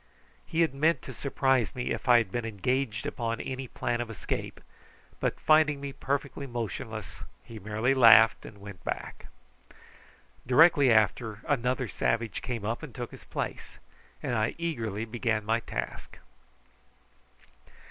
He 0.47 0.61
had 0.61 0.73
meant 0.73 1.03
to 1.03 1.13
surprise 1.13 1.75
me 1.75 1.91
if 1.91 2.09
I 2.09 2.17
had 2.17 2.31
been 2.31 2.43
engaged 2.43 3.05
upon 3.05 3.39
any 3.39 3.67
plan 3.67 4.01
of 4.01 4.09
escape, 4.09 4.59
but 5.19 5.39
finding 5.39 5.79
me 5.79 5.93
perfectly 5.93 6.47
motionless 6.47 7.21
he 7.43 7.59
merely 7.59 7.93
laughed 7.93 8.43
and 8.43 8.57
went 8.59 8.83
back. 8.83 9.27
Directly 10.47 10.91
after, 10.91 11.41
another 11.47 11.87
savage 11.87 12.41
came 12.41 12.65
up 12.65 12.81
and 12.81 12.95
took 12.95 13.11
his 13.11 13.25
place, 13.25 13.77
and 14.23 14.33
I 14.33 14.55
eagerly 14.57 15.05
began 15.05 15.45
my 15.45 15.59
task. 15.59 16.17